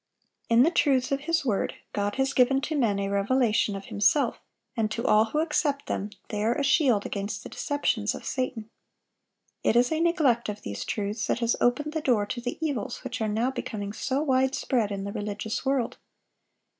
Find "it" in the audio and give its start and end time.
9.63-9.75